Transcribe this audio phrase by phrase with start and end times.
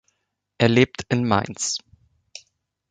[0.57, 1.77] Er lebt in Mainz.